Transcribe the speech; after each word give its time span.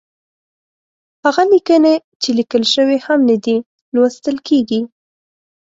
هغه 1.23 1.43
ليکنې 1.53 1.95
چې 2.21 2.29
ليکل 2.39 2.63
شوې 2.73 2.97
هم 3.05 3.19
نه 3.29 3.37
دي، 3.43 3.57
لوستل 3.93 4.37
کېږي. 4.47 4.81